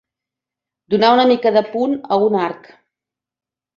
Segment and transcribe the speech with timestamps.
[0.93, 2.71] Donar una mica de punt a un arc.